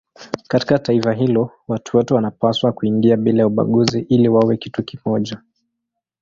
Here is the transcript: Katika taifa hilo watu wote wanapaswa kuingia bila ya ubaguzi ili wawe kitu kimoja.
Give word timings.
Katika 0.47 0.79
taifa 0.79 1.13
hilo 1.13 1.51
watu 1.67 1.97
wote 1.97 2.13
wanapaswa 2.13 2.71
kuingia 2.71 3.17
bila 3.17 3.39
ya 3.41 3.47
ubaguzi 3.47 3.99
ili 3.99 4.27
wawe 4.29 4.57
kitu 4.57 4.83
kimoja. 4.83 5.37